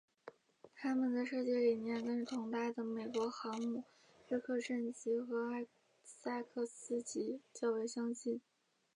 [0.73, 3.83] 它们的设计理念跟同代的美国航母
[4.29, 5.67] 约克镇级和艾
[6.03, 8.41] 塞克斯级较为相近。